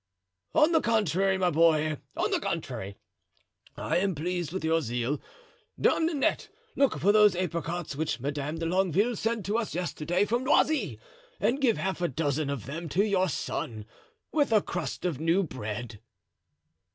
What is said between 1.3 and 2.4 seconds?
my boy, on the